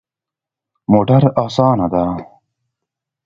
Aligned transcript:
موټر 0.91 1.23
اسانه 1.43 1.87
ده 1.93 2.03